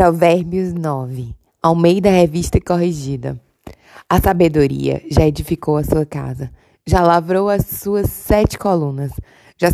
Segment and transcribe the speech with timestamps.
[0.00, 1.34] Provérbios 9.
[1.62, 3.38] Ao meio da revista corrigida.
[4.08, 6.50] A sabedoria já edificou a sua casa,
[6.86, 9.12] já lavrou as suas sete colunas,
[9.58, 9.68] já,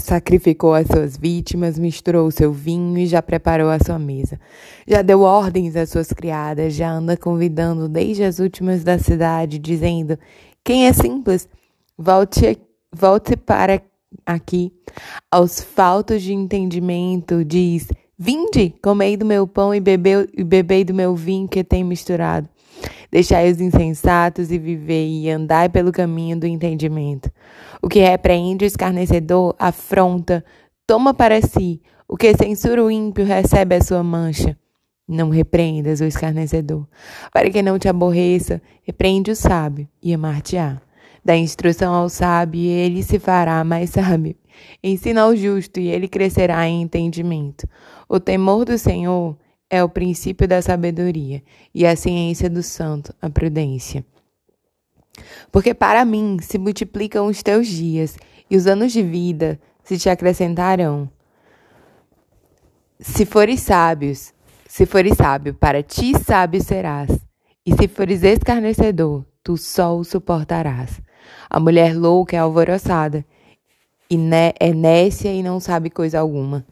[0.00, 4.36] sacrificou as suas vítimas, misturou o seu vinho e já preparou a sua mesa.
[4.84, 10.18] Já deu ordens às suas criadas, já anda convidando desde as últimas da cidade, dizendo:
[10.64, 11.48] Quem é simples,
[11.96, 12.58] volte,
[12.92, 13.80] volte para
[14.26, 14.72] aqui.
[15.30, 17.86] Aos faltos de entendimento, diz:
[18.22, 22.46] Vinde, comei do meu pão e, bebei do meu vinho que tem misturado.
[23.10, 27.32] Deixai os insensatos e vivei, e andai pelo caminho do entendimento.
[27.80, 30.44] O que repreende o escarnecedor afronta,
[30.86, 31.80] toma para si.
[32.06, 34.54] O que censura o ímpio recebe a sua mancha.
[35.08, 36.86] Não repreendas o escarnecedor,
[37.32, 40.78] para que não te aborreça, repreende o sábio e amar-te-á.
[41.24, 44.36] Dá instrução ao sábio e ele se fará mais sábio.
[44.82, 47.68] Ensina ao justo e ele crescerá em entendimento.
[48.08, 49.36] O temor do Senhor
[49.68, 51.42] é o princípio da sabedoria
[51.74, 54.04] e a ciência do santo, a prudência.
[55.52, 58.16] Porque para mim se multiplicam os teus dias
[58.50, 61.10] e os anos de vida se te acrescentarão.
[62.98, 64.32] Se fores sábios,
[64.66, 67.10] se fores sábio, para ti sábio serás.
[67.64, 71.00] E se fores escarnecedor, tu só o suportarás.
[71.48, 73.24] A mulher louca é alvoroçada,
[74.10, 74.18] e
[74.58, 76.66] é nécia e não sabe coisa alguma.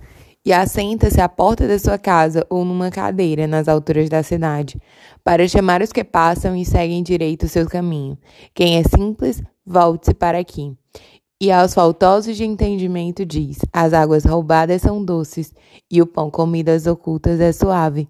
[0.44, 4.80] E assenta-se à porta da sua casa ou numa cadeira nas alturas da cidade,
[5.22, 8.19] para chamar os que passam e seguem direito o seu caminho.
[8.55, 10.75] Quem é simples, volte-se para aqui.
[11.41, 15.55] E aos faltosos de entendimento diz: As águas roubadas são doces,
[15.89, 18.08] e o pão comido às ocultas é suave.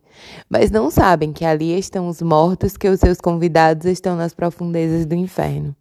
[0.48, 5.05] Mas não sabem que ali estão os mortos, que os seus convidados estão nas profundezas
[5.05, 5.77] do inferno.